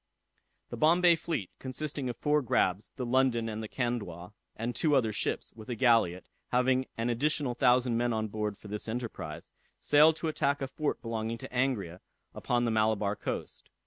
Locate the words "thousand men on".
7.53-8.27